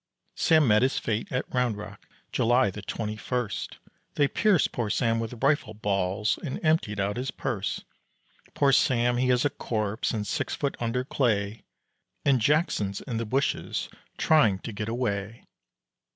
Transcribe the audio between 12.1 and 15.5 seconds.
And Jackson's in the bushes trying to get away.